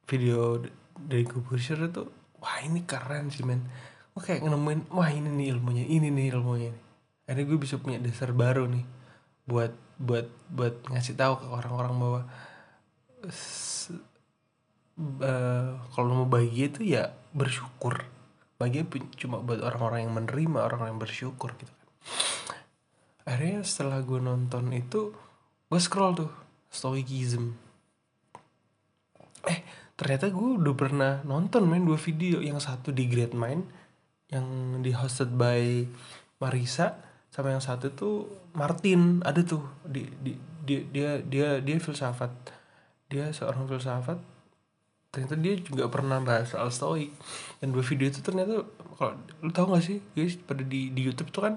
video 0.06 0.62
dari 0.94 1.26
Kubusher 1.26 1.90
itu 1.90 2.06
wah 2.38 2.58
ini 2.62 2.87
keren 2.87 3.34
sih 3.34 3.42
men. 3.42 3.66
Gue 4.14 4.23
kayak 4.23 4.46
nemuin 4.46 4.94
wah 4.94 5.11
ini 5.11 5.26
nih 5.34 5.50
ilmunya 5.58 5.84
ini 5.90 6.14
nih 6.14 6.30
ilmunya 6.38 6.70
nih. 6.70 6.84
Akhirnya 7.26 7.44
gue 7.50 7.58
bisa 7.58 7.76
punya 7.82 7.99
dasar 7.99 8.30
baru 8.30 8.70
nih 8.70 8.87
buat 9.50 9.75
buat 9.99 10.30
buat 10.54 10.75
ngasih 10.94 11.18
tahu 11.18 11.42
ke 11.42 11.46
orang-orang 11.50 11.94
bahwa 11.99 12.20
eh, 15.21 15.69
kalau 15.95 16.11
mau 16.12 16.28
bahagia 16.28 16.66
itu 16.71 16.81
ya 16.85 17.12
bersyukur. 17.35 18.04
Bahagia 18.57 18.87
cuma 19.19 19.43
buat 19.43 19.61
orang-orang 19.61 20.07
yang 20.07 20.14
menerima 20.14 20.59
orang-orang 20.62 20.95
yang 20.95 21.02
bersyukur 21.02 21.52
gitu 21.59 21.73
kan. 21.73 21.88
Akhirnya 23.25 23.64
setelah 23.64 24.04
gue 24.04 24.21
nonton 24.21 24.71
itu 24.71 25.11
gue 25.73 25.81
scroll 25.81 26.14
tuh 26.14 26.31
stoicism 26.71 27.57
eh 29.49 29.61
ternyata 29.95 30.33
gue 30.33 30.50
udah 30.61 30.75
pernah 30.75 31.12
nonton 31.25 31.69
main 31.69 31.85
dua 31.85 32.00
video. 32.00 32.40
Yang 32.40 32.69
satu 32.69 32.90
di 32.90 33.04
Great 33.09 33.37
Mind 33.37 33.64
yang 34.33 34.81
di 34.81 34.90
hosted 34.90 35.31
by 35.37 35.85
Marisa 36.40 36.99
sama 37.28 37.54
yang 37.54 37.62
satu 37.62 37.93
tuh 37.93 38.14
Martin. 38.57 39.21
Ada 39.23 39.40
tuh 39.45 39.62
di, 39.85 40.09
di 40.21 40.33
dia 40.64 40.81
dia 40.88 41.11
dia 41.21 41.49
dia 41.61 41.76
filsafat 41.76 42.33
dia 43.08 43.30
seorang 43.30 43.68
filsafat 43.68 44.18
ternyata 45.14 45.38
dia 45.38 45.54
juga 45.62 45.87
pernah 45.87 46.18
bahas 46.18 46.50
soal 46.50 46.75
stoik. 46.75 47.14
Dan 47.62 47.70
dua 47.70 47.87
video 47.87 48.11
itu 48.11 48.18
ternyata 48.18 48.66
kalau 48.99 49.14
lu 49.46 49.50
tahu 49.54 49.78
gak 49.78 49.84
sih 49.87 50.02
guys 50.18 50.34
pada 50.34 50.66
di 50.66 50.90
di 50.90 51.00
YouTube 51.06 51.30
tuh 51.30 51.46
kan 51.46 51.54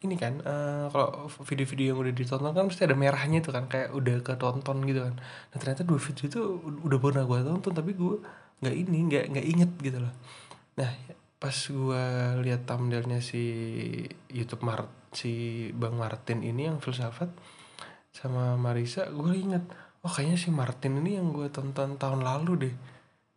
ini 0.00 0.16
kan 0.16 0.40
eh, 0.40 0.86
kalau 0.92 1.28
video-video 1.28 1.92
yang 1.92 1.98
udah 2.00 2.14
ditonton 2.16 2.52
kan 2.52 2.64
pasti 2.68 2.84
ada 2.84 2.96
merahnya 2.96 3.40
itu 3.44 3.52
kan 3.52 3.68
kayak 3.68 3.92
udah 3.92 4.24
ketonton 4.24 4.76
gitu 4.88 5.00
kan. 5.04 5.14
Nah 5.20 5.56
ternyata 5.60 5.82
dua 5.84 6.00
video 6.00 6.24
itu 6.24 6.40
udah 6.88 6.98
pernah 7.00 7.24
gue 7.28 7.38
tonton 7.44 7.72
tapi 7.76 7.92
gue 7.92 8.16
nggak 8.64 8.76
ini 8.76 8.98
nggak 9.12 9.24
nggak 9.36 9.46
inget 9.46 9.70
gitu 9.84 9.98
loh. 10.00 10.12
Nah 10.80 10.90
pas 11.36 11.52
gue 11.52 12.04
lihat 12.48 12.64
thumbnailnya 12.64 13.20
si 13.20 13.44
YouTube 14.32 14.64
Mart 14.64 14.88
si 15.12 15.32
Bang 15.76 16.00
Martin 16.00 16.40
ini 16.40 16.68
yang 16.68 16.80
filsafat 16.80 17.28
sama 18.12 18.56
Marisa 18.56 19.08
gue 19.12 19.32
inget 19.36 19.64
oh 20.06 20.12
kayaknya 20.14 20.38
si 20.38 20.54
Martin 20.54 21.02
ini 21.02 21.18
yang 21.18 21.34
gue 21.34 21.50
tonton 21.50 21.98
tahun 21.98 22.22
lalu 22.22 22.52
deh. 22.62 22.74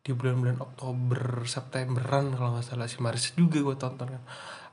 Di 0.06 0.14
bulan-bulan 0.14 0.62
Oktober 0.62 1.44
Septemberan 1.50 2.30
kalau 2.38 2.54
nggak 2.54 2.66
salah. 2.70 2.86
Si 2.86 3.02
Marisa 3.02 3.34
juga 3.34 3.66
gue 3.66 3.74
tonton 3.74 4.14
kan. 4.14 4.24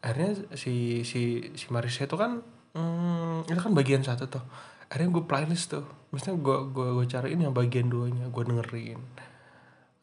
Akhirnya 0.05 0.45
si 0.53 1.03
si 1.09 1.41
si 1.57 1.67
Marisa 1.73 2.05
itu 2.05 2.21
kan 2.21 2.45
hmm, 2.77 3.49
itu 3.49 3.57
kan 3.57 3.73
bagian 3.73 4.05
satu 4.05 4.29
tuh. 4.29 4.45
Akhirnya 4.93 5.17
gue 5.17 5.25
playlist 5.25 5.73
tuh. 5.73 5.89
Maksudnya 6.13 6.37
gue 6.37 6.57
gue 6.77 6.89
gue 7.01 7.07
cariin 7.09 7.41
yang 7.41 7.57
bagian 7.57 7.89
duanya. 7.89 8.29
Gue 8.29 8.45
dengerin. 8.45 9.01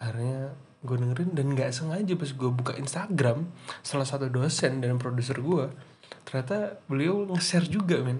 Akhirnya 0.02 0.58
gue 0.84 0.98
dengerin 0.98 1.32
dan 1.32 1.46
nggak 1.54 1.72
sengaja 1.72 2.14
pas 2.20 2.32
gue 2.34 2.50
buka 2.52 2.74
Instagram 2.76 3.48
salah 3.80 4.04
satu 4.04 4.28
dosen 4.28 4.84
dan 4.84 5.00
produser 5.00 5.40
gue 5.40 5.72
ternyata 6.28 6.76
beliau 6.92 7.24
nge-share 7.32 7.72
juga 7.72 8.04
men. 8.04 8.20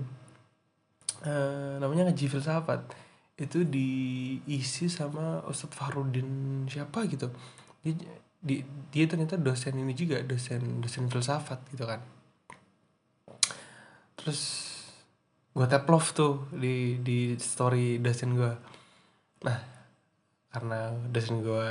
Eh, 1.28 1.76
namanya 1.84 2.08
ngaji 2.08 2.26
filsafat 2.32 3.03
itu 3.34 3.66
diisi 3.66 4.86
sama 4.90 5.42
Ustadz 5.50 5.74
Fahrudin 5.74 6.64
siapa 6.70 7.06
gitu. 7.10 7.34
Dia, 7.82 7.94
di, 8.44 8.62
dia 8.94 9.06
ternyata 9.10 9.40
dosen 9.40 9.80
ini 9.80 9.96
juga 9.98 10.22
dosen 10.22 10.84
dosen 10.84 11.10
filsafat 11.10 11.60
gitu 11.74 11.86
kan. 11.90 12.02
Terus 14.20 14.42
gue 15.54 15.66
tap 15.70 15.86
love 15.90 16.10
tuh 16.14 16.50
di 16.54 16.98
di 17.02 17.38
story 17.38 18.02
dosen 18.02 18.34
gue 18.34 18.54
nah 19.46 19.60
karena 20.50 20.90
dosen 21.14 21.46
gue 21.46 21.70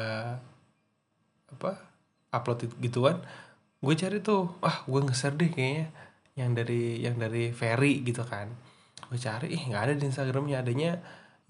apa 1.51 1.73
upload 2.31 2.71
itu 2.71 2.75
gituan 2.79 3.19
gue 3.83 3.95
cari 3.99 4.23
tuh 4.23 4.55
ah 4.63 4.87
gue 4.87 5.01
nge-share 5.03 5.35
deh 5.35 5.51
kayaknya 5.51 5.91
yang 6.39 6.55
dari 6.57 7.03
yang 7.03 7.17
dari 7.21 7.53
Ferry 7.53 8.01
gitu 8.01 8.25
kan. 8.25 8.49
Gue 9.11 9.19
cari 9.21 9.53
ih 9.53 9.63
nggak 9.69 9.83
ada 9.91 9.95
di 9.99 10.05
Instagramnya 10.09 10.65
adanya 10.65 11.03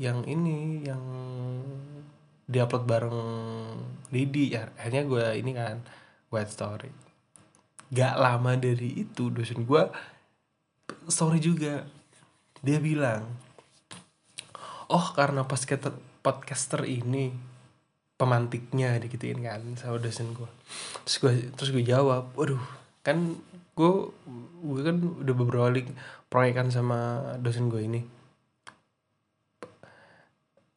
yang 0.02 0.26
ini 0.26 0.82
yang 0.82 1.04
diupload 2.50 2.84
bareng 2.90 3.18
Didi. 4.10 4.58
Ya 4.58 4.74
akhirnya 4.74 5.06
gue 5.06 5.24
ini 5.38 5.54
kan 5.54 5.78
add 6.34 6.50
story. 6.50 6.90
Gak 7.94 8.18
lama 8.18 8.58
dari 8.58 9.06
itu 9.06 9.30
dosen 9.30 9.62
gue 9.62 9.82
story 11.06 11.38
juga. 11.38 11.86
Dia 12.62 12.82
bilang 12.82 13.30
oh 14.92 15.06
karena 15.16 15.46
pas 15.48 15.62
kita 15.64 15.94
podcaster 16.20 16.84
ini 16.84 17.32
pemantiknya 18.20 19.00
digituin 19.02 19.42
kan 19.42 19.74
sama 19.74 19.98
dosen 19.98 20.30
gue 20.30 20.46
terus 21.02 21.16
gue 21.18 21.32
terus 21.58 21.70
gue 21.74 21.82
jawab 21.82 22.30
waduh 22.38 22.60
kan 23.02 23.34
gue 23.74 23.92
gue 24.62 24.80
kan 24.84 24.96
udah 25.00 25.34
beberapa 25.34 25.66
kali 25.72 25.90
proyekan 26.30 26.70
sama 26.70 27.34
dosen 27.42 27.66
gue 27.66 27.82
ini 27.82 28.21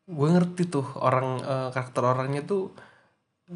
gue 0.06 0.28
ngerti 0.30 0.70
tuh 0.70 0.86
orang 1.02 1.42
eh, 1.42 1.70
karakter 1.74 2.04
orangnya 2.06 2.46
tuh 2.46 2.70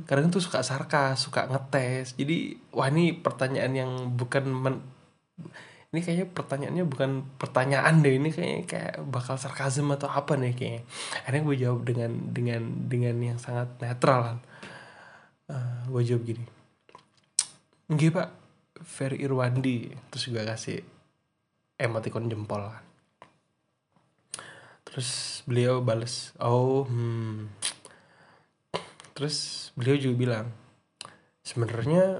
kadang 0.05 0.29
tuh 0.29 0.41
suka 0.41 0.61
sarkas 0.61 1.17
suka 1.21 1.49
ngetes. 1.49 2.17
Jadi 2.17 2.57
wah 2.73 2.89
ini 2.89 3.13
pertanyaan 3.13 3.73
yang 3.73 3.91
bukan 4.13 4.45
men- 4.49 4.85
ini 5.89 6.05
kayaknya 6.05 6.27
pertanyaannya 6.29 6.85
bukan 6.85 7.11
pertanyaan 7.41 8.05
deh. 8.05 8.13
Ini 8.17 8.29
kayaknya 8.29 8.61
kayak 8.69 8.95
bakal 9.09 9.41
sarkasm 9.41 9.89
atau 9.93 10.09
apa 10.09 10.37
nih 10.37 10.53
kayaknya. 10.53 10.81
Akhirnya 11.25 11.41
gue 11.45 11.57
jawab 11.57 11.79
dengan 11.85 12.11
dengan 12.29 12.61
dengan 12.85 13.15
yang 13.17 13.39
sangat 13.41 13.69
netral 13.81 14.19
kan. 14.21 14.37
Eh, 15.49 15.79
gue 15.89 16.03
jawab 16.05 16.23
gini. 16.25 16.45
Nggih 17.89 18.09
pak. 18.13 18.29
Ferry 18.79 19.25
Irwandi. 19.25 19.89
Terus 20.13 20.25
gue 20.29 20.43
kasih 20.45 20.79
Emoticon 21.79 22.29
jempol 22.29 22.69
kan 22.69 22.88
Terus 24.99 25.47
beliau 25.47 25.79
bales 25.79 26.35
Oh 26.43 26.83
hmm. 26.83 27.47
Terus 29.15 29.71
beliau 29.79 29.95
juga 29.95 30.15
bilang 30.19 30.47
Sebenarnya 31.39 32.19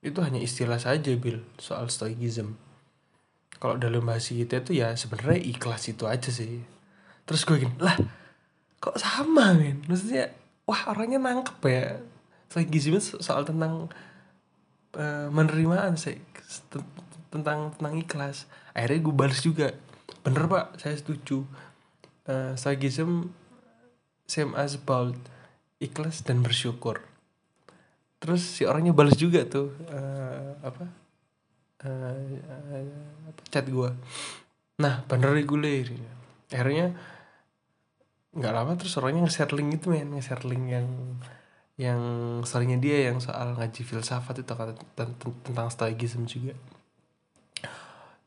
Itu 0.00 0.24
hanya 0.24 0.40
istilah 0.40 0.80
saja 0.80 1.12
Bill 1.12 1.44
Soal 1.60 1.92
stoicism 1.92 2.56
Kalau 3.60 3.76
dalam 3.76 4.00
bahasa 4.08 4.32
kita 4.32 4.64
itu 4.64 4.80
ya 4.80 4.96
sebenarnya 4.96 5.44
ikhlas 5.44 5.92
itu 5.92 6.08
aja 6.08 6.32
sih. 6.32 6.64
Terus 7.28 7.44
gue 7.44 7.68
gini 7.68 7.76
Lah 7.84 8.00
kok 8.80 8.96
sama 8.96 9.52
men? 9.52 9.84
Maksudnya 9.84 10.32
Wah 10.64 10.88
orangnya 10.88 11.20
nangkep 11.20 11.60
ya. 11.68 12.00
Stoicism 12.48 13.20
soal 13.20 13.44
tentang 13.44 13.92
eh, 14.96 15.28
Menerimaan 15.28 16.00
sih 16.00 16.16
Tent- 16.72 17.04
Tentang 17.28 17.76
tentang 17.76 17.92
ikhlas. 18.00 18.48
Akhirnya 18.72 19.04
gue 19.04 19.12
balas 19.12 19.44
juga 19.44 19.76
Bener 20.26 20.50
pak. 20.50 20.74
Saya 20.82 20.98
setuju. 20.98 21.46
Uh, 22.26 22.58
Stoicism 22.58 23.30
Same 24.26 24.58
as 24.58 24.74
about 24.74 25.14
Ikhlas 25.78 26.26
dan 26.26 26.42
bersyukur. 26.42 26.98
Terus 28.18 28.42
si 28.42 28.66
orangnya 28.66 28.90
balas 28.90 29.14
juga 29.14 29.46
tuh 29.46 29.70
eh, 29.86 30.50
Apa? 30.66 30.84
Eh, 31.86 32.42
apa, 32.42 33.40
Chat 33.52 33.70
gue 33.70 33.90
Nah 34.82 35.06
bener 35.06 35.30
reguler 35.30 35.86
Akhirnya 36.50 36.90
nggak 38.36 38.52
lama 38.52 38.72
terus 38.76 38.98
orangnya 39.00 39.24
nge-share 39.24 39.54
link 39.56 39.80
itu 39.80 39.94
men. 39.94 40.12
Nge-share 40.12 40.44
link 40.44 40.64
yang 40.68 40.88
yang 41.76 42.00
storynya 42.42 42.80
dia 42.80 43.12
yang 43.12 43.20
soal 43.20 43.52
ngaji 43.56 43.84
filsafat 43.84 44.42
itu 44.42 44.52
tentang 45.44 45.68
stoicism 45.68 46.26
juga. 46.26 46.52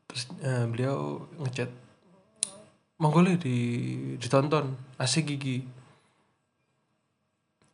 Terus 0.08 0.22
eh, 0.42 0.66
beliau 0.66 1.28
ngechat 1.38 1.70
monggo 3.00 3.24
le 3.24 3.40
di 3.40 3.56
ditonton 4.20 4.76
asik 5.00 5.32
gigi. 5.34 5.64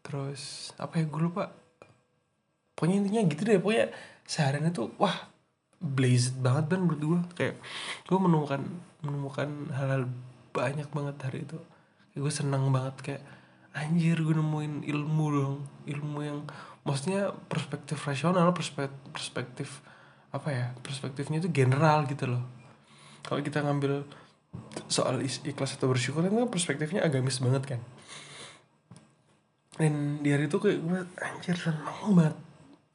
Terus 0.06 0.70
apa 0.78 1.02
ya 1.02 1.04
gue 1.10 1.22
lupa. 1.26 1.50
Pokoknya 2.78 3.02
intinya 3.02 3.20
gitu 3.26 3.42
deh 3.42 3.58
pokoknya 3.58 3.90
seharian 4.22 4.70
itu 4.70 4.86
wah 5.02 5.26
blazed 5.82 6.38
banget 6.40 6.72
dan 6.72 6.86
menurut 6.86 7.02
gue 7.02 7.20
kayak 7.34 7.56
gue 8.06 8.18
menemukan 8.18 8.62
menemukan 9.02 9.48
hal-hal 9.74 10.06
banyak 10.54 10.88
banget 10.94 11.16
hari 11.26 11.38
itu. 11.42 11.58
Kayak 12.14 12.20
gue 12.22 12.32
senang 12.32 12.70
banget 12.70 12.96
kayak 13.02 13.22
anjir 13.74 14.14
gue 14.22 14.34
nemuin 14.38 14.86
ilmu 14.86 15.26
dong. 15.34 15.56
Ilmu 15.90 16.18
yang 16.22 16.38
maksudnya 16.86 17.34
perspektif 17.50 17.98
rasional 18.06 18.54
perspektif 18.54 18.94
perspektif 19.10 19.68
apa 20.30 20.48
ya 20.54 20.66
perspektifnya 20.86 21.42
itu 21.42 21.50
general 21.50 22.06
gitu 22.06 22.30
loh. 22.30 22.46
Kalau 23.26 23.42
kita 23.42 23.66
ngambil 23.66 24.06
soal 24.86 25.20
ikhlas 25.22 25.76
atau 25.76 25.90
bersyukur 25.90 26.24
itu 26.26 26.36
kan 26.36 26.50
perspektifnya 26.50 27.02
agamis 27.02 27.42
banget 27.42 27.76
kan. 27.76 27.80
Dan 29.76 30.24
di 30.24 30.32
hari 30.32 30.48
itu 30.48 30.56
kayak 30.56 30.80
gue 30.80 31.00
anjir 31.20 31.56
seneng 31.56 32.16
banget. 32.16 32.36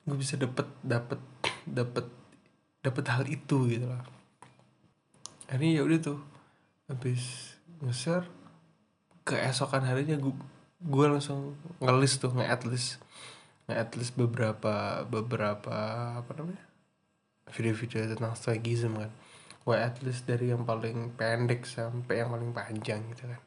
Gue 0.08 0.18
bisa 0.18 0.34
dapet 0.40 0.66
dapet 0.82 1.20
dapet 1.68 2.06
dapet 2.82 3.06
hal 3.14 3.24
itu 3.30 3.70
gitu 3.70 3.86
loh 3.86 4.02
akhirnya 5.46 5.72
ya 5.78 5.82
udah 5.86 6.00
tuh 6.00 6.20
habis 6.90 7.54
nge-share 7.84 8.26
keesokan 9.28 9.86
harinya 9.86 10.18
gue 10.18 10.34
gue 10.82 11.06
langsung 11.06 11.54
ngelis 11.78 12.18
tuh 12.18 12.34
nge 12.34 12.48
list 12.72 12.98
nge 13.70 13.86
beberapa 14.18 15.06
beberapa 15.06 15.76
apa 16.18 16.32
namanya 16.40 16.66
video-video 17.52 18.16
tentang 18.16 18.34
stoicism 18.34 18.98
kan 18.98 19.12
gue 19.62 19.78
list 20.02 20.26
dari 20.26 20.50
yang 20.50 20.66
paling 20.66 21.14
pendek 21.14 21.70
sampai 21.70 22.26
yang 22.26 22.34
paling 22.34 22.52
panjang 22.52 23.02
gitu 23.14 23.30
kan 23.30 23.42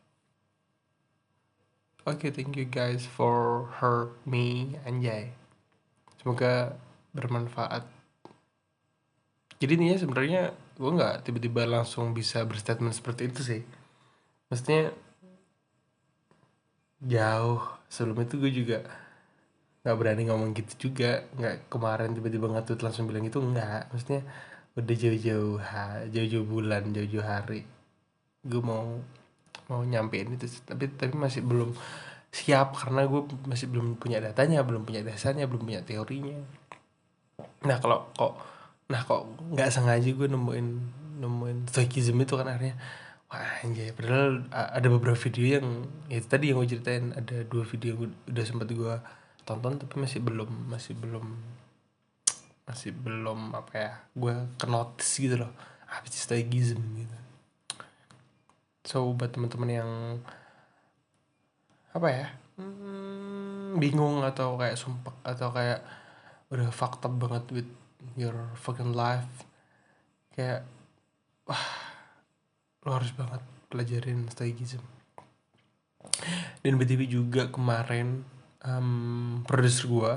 Oke, 2.05 2.29
thank 2.29 2.53
you 2.53 2.69
guys 2.69 3.09
for 3.09 3.65
her 3.81 4.13
me 4.29 4.77
anjay. 4.85 5.33
Semoga 6.21 6.77
bermanfaat. 7.17 7.89
Jadi 9.57 9.73
nih 9.81 9.97
sebenarnya 9.97 10.53
gue 10.77 10.91
nggak 11.01 11.25
tiba-tiba 11.25 11.65
langsung 11.65 12.13
bisa 12.13 12.45
berstatement 12.45 12.93
seperti 12.93 13.33
itu 13.33 13.41
sih. 13.41 13.63
Maksudnya 14.53 14.93
jauh 17.01 17.65
sebelum 17.89 18.21
itu 18.21 18.37
gue 18.37 18.53
juga 18.53 18.79
nggak 19.81 19.97
berani 19.97 20.29
ngomong 20.29 20.53
gitu 20.53 20.93
juga 20.93 21.25
nggak 21.41 21.73
kemarin 21.73 22.13
tiba-tiba 22.13 22.53
ngetweet 22.53 22.81
langsung 22.85 23.05
bilang 23.05 23.25
gitu 23.29 23.41
nggak 23.45 23.93
maksudnya 23.93 24.25
udah 24.75 24.97
jauh-jauh 24.99 25.63
jauh-jauh 26.11 26.47
bulan 26.47 26.91
jauh-jauh 26.91 27.23
hari. 27.23 27.63
Gue 28.43 28.63
mau 28.63 28.99
mau 29.71 29.81
nyampein 29.87 30.35
itu 30.35 30.51
tapi 30.67 30.91
tapi 30.93 31.15
masih 31.17 31.41
belum 31.41 31.73
siap 32.35 32.75
karena 32.75 33.07
gue 33.07 33.23
masih 33.47 33.71
belum 33.71 33.97
punya 33.97 34.19
datanya 34.19 34.67
belum 34.67 34.83
punya 34.83 35.07
dasarnya 35.07 35.47
belum 35.47 35.63
punya 35.63 35.81
teorinya. 35.87 36.43
Nah 37.65 37.79
kalau 37.79 38.11
kok 38.19 38.35
nah 38.91 39.01
kok 39.01 39.25
nggak 39.55 39.71
sengaja 39.73 40.11
gue 40.13 40.29
nemuin 40.29 40.69
nemuin 41.23 41.59
stoicism 41.71 42.19
itu 42.21 42.35
kan 42.35 42.51
akhirnya. 42.51 42.75
Wah 43.31 43.63
anjay 43.65 43.95
padahal 43.95 44.47
ada 44.53 44.89
beberapa 44.91 45.17
video 45.17 45.59
yang 45.59 45.67
ya 46.11 46.19
itu 46.21 46.29
tadi 46.29 46.51
yang 46.51 46.61
gue 46.61 46.69
ceritain 46.77 47.15
ada 47.15 47.47
dua 47.47 47.65
video 47.65 47.97
yang 47.97 48.13
udah 48.29 48.45
sempat 48.45 48.69
gue 48.69 48.95
tonton 49.49 49.81
tapi 49.81 49.95
masih 50.03 50.21
belum 50.21 50.51
masih 50.69 50.93
belum 50.99 51.25
masih 52.65 52.97
belum 52.97 53.53
apa 53.53 53.73
ya 53.77 53.93
gue 54.17 54.35
ke 54.57 54.67
notice 54.69 55.13
gitu 55.21 55.37
loh. 55.41 55.53
Sih 56.09 56.21
stoicism 56.25 56.81
gitu. 56.99 57.17
So 58.85 59.13
buat 59.15 59.33
teman-teman 59.33 59.71
yang 59.71 59.91
apa 61.95 62.09
ya 62.11 62.27
hmm, 62.59 63.79
bingung 63.79 64.27
atau 64.27 64.59
kayak 64.59 64.75
sumpah 64.75 65.15
atau 65.23 65.55
kayak 65.55 65.79
udah 66.51 66.69
up 66.75 67.15
banget 67.19 67.45
with 67.55 67.71
your 68.19 68.35
fucking 68.59 68.91
life 68.91 69.47
kayak 70.35 70.67
wah 71.47 71.67
lo 72.83 72.99
harus 72.99 73.15
banget 73.15 73.43
pelajarin 73.71 74.27
stoicism 74.27 74.83
dan 76.67 76.75
btw 76.75 77.07
juga 77.07 77.49
kemarin 77.49 78.27
um, 78.67 79.41
produser 79.47 79.87
gue 79.87 80.13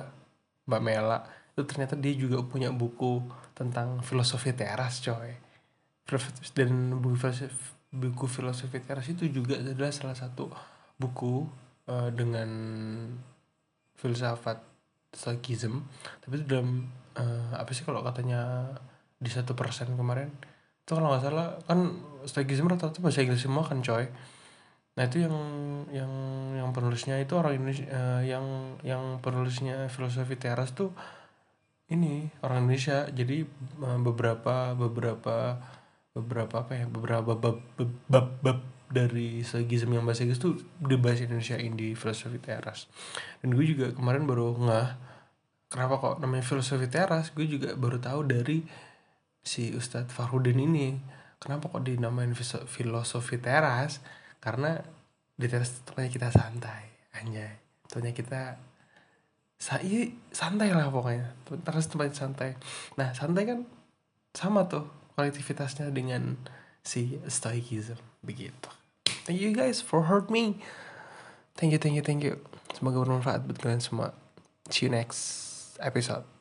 Mbak 0.67 0.81
Mela 0.83 1.19
ternyata 1.65 1.97
dia 1.97 2.13
juga 2.13 2.43
punya 2.45 2.69
buku 2.69 3.25
tentang 3.57 4.03
filosofi 4.05 4.53
teras 4.53 5.01
coy. 5.01 5.33
Dan 6.53 7.01
buku 7.01 7.17
filosofi, 7.17 7.57
buku 7.89 8.25
filosofi 8.29 8.77
teras 8.83 9.07
itu 9.09 9.25
juga 9.31 9.57
adalah 9.57 9.89
salah 9.89 10.13
satu 10.13 10.51
buku 10.99 11.47
uh, 11.89 12.09
dengan 12.13 12.49
filsafat 13.97 14.61
stoikism. 15.11 15.81
Tapi 16.21 16.33
itu 16.37 16.45
dalam 16.45 16.85
uh, 17.17 17.57
apa 17.57 17.71
sih 17.73 17.81
kalau 17.81 18.05
katanya 18.05 18.71
di 19.17 19.31
satu 19.33 19.57
persen 19.57 19.97
kemarin? 19.97 20.29
Itu 20.85 20.95
kalau 20.95 21.09
nggak 21.09 21.23
salah 21.25 21.47
kan 21.65 21.97
stoikism 22.29 22.69
rata-rata 22.69 23.01
bahasa 23.01 23.25
Inggris 23.25 23.41
semua 23.41 23.65
kan 23.65 23.81
coy. 23.81 24.05
Nah 24.97 25.03
itu 25.05 25.21
yang 25.21 25.35
yang 25.93 26.11
yang 26.57 26.69
penulisnya 26.73 27.21
itu 27.21 27.37
orang 27.37 27.61
Indonesia 27.61 27.85
uh, 27.89 28.21
yang 28.25 28.77
yang 28.81 29.21
penulisnya 29.21 29.89
filosofi 29.93 30.37
teras 30.37 30.73
tuh 30.73 30.93
ini 31.87 32.27
orang 32.43 32.67
Indonesia. 32.67 33.07
Jadi 33.07 33.47
uh, 33.83 33.99
beberapa 34.03 34.75
beberapa 34.75 35.59
beberapa 36.11 36.55
apa 36.65 36.73
ya 36.73 36.85
beberapa 36.89 37.37
bab 37.37 37.61
bab, 37.77 37.91
bab, 38.09 38.27
bab 38.41 38.59
dari 38.87 39.43
stoikism 39.43 39.91
yang 39.91 40.07
bahasa 40.07 40.23
Inggris 40.23 40.39
tuh 40.39 40.55
di 40.79 40.95
bahasa 40.95 41.27
Indonesia 41.27 41.59
di 41.59 41.93
filosofi 41.93 42.39
teras. 42.39 42.87
Dan 43.43 43.53
gue 43.53 43.65
juga 43.67 43.91
kemarin 43.91 44.23
baru 44.23 44.55
nggak 44.55 44.89
kenapa 45.71 45.93
kok 45.99 46.15
namanya 46.23 46.43
filosofi 46.43 46.87
teras? 46.87 47.31
Gue 47.35 47.47
juga 47.47 47.75
baru 47.75 47.99
tahu 47.99 48.23
dari 48.27 48.63
si 49.43 49.75
Ustadz 49.75 50.11
Farhudin 50.11 50.59
ini. 50.59 50.99
Kenapa 51.37 51.69
kok 51.69 51.85
dinamain 51.85 52.33
filosofi 52.65 53.37
teras? 53.37 54.01
Karena 54.41 54.79
di 55.37 55.45
teras 55.45 55.85
tempatnya 55.85 56.09
kita 56.09 56.27
santai 56.33 57.11
anjay. 57.13 57.61
Tempatnya 57.85 58.13
kita 58.15 58.41
saya 59.57 60.13
santai 60.29 60.69
lah 60.71 60.87
pokoknya. 60.93 61.33
Teras 61.65 61.89
tempat 61.89 62.13
santai. 62.13 62.53
Nah 62.95 63.11
santai 63.11 63.43
kan 63.49 63.59
sama 64.37 64.69
tuh 64.69 64.85
kolektivitasnya 65.17 65.89
dengan 65.89 66.37
si 66.85 67.17
stoicism 67.25 67.97
begitu. 68.21 68.69
Thank 69.25 69.43
you 69.43 69.51
guys 69.51 69.83
for 69.83 70.07
heard 70.07 70.29
me. 70.29 70.61
Thank 71.57 71.73
you 71.73 71.81
thank 71.81 71.97
you 71.97 72.05
thank 72.05 72.21
you. 72.21 72.39
Semoga 72.77 73.01
bermanfaat 73.01 73.49
buat 73.49 73.57
kalian 73.57 73.81
semua. 73.81 74.13
See 74.69 74.85
you 74.85 74.93
next 74.93 75.75
episode 75.81 76.36